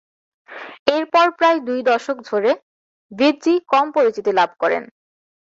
[0.95, 2.51] এরপর প্রায় দুই দশক ধরে
[3.11, 4.83] ভিজ্জি কম পরিচিতি লাভ করেন।